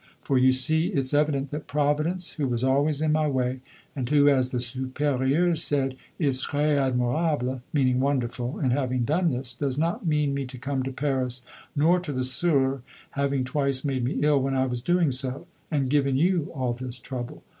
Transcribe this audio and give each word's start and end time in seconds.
For 0.19 0.35
you 0.39 0.51
see, 0.51 0.87
it's 0.87 1.13
evident 1.13 1.51
that 1.51 1.67
Providence, 1.67 2.31
who 2.31 2.47
was 2.47 2.63
always 2.63 3.01
in 3.03 3.11
my 3.11 3.27
way, 3.27 3.59
and 3.95 4.09
who, 4.09 4.27
as 4.29 4.49
the 4.49 4.57
Supérieure 4.57 5.55
said, 5.55 5.95
is 6.17 6.43
très 6.47 6.75
admirable 6.75 7.61
(meaning 7.71 7.99
wonderful) 7.99 8.59
in 8.59 8.71
having 8.71 9.05
done 9.05 9.29
this, 9.29 9.53
does 9.53 9.77
not 9.77 10.07
mean 10.07 10.33
me 10.33 10.47
to 10.47 10.57
come 10.57 10.81
to 10.81 10.91
Paris 10.91 11.43
nor 11.75 11.99
to 11.99 12.11
the 12.11 12.21
S[oe]urs, 12.23 12.81
having 13.11 13.43
twice 13.43 13.85
made 13.85 14.03
me 14.03 14.17
ill 14.23 14.41
when 14.41 14.55
I 14.55 14.65
was 14.65 14.81
doing 14.81 15.11
so 15.11 15.45
and 15.69 15.87
given 15.87 16.17
you 16.17 16.51
all 16.51 16.73
this 16.73 16.97
trouble. 16.97 17.43